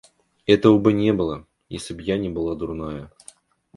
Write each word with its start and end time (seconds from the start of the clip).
Этого 0.47 0.79
бы 0.79 0.93
не 0.93 1.13
было, 1.13 1.45
если 1.69 1.93
б 1.93 2.01
я 2.01 2.17
не 2.17 2.27
была 2.27 2.55
дурная. 2.55 3.11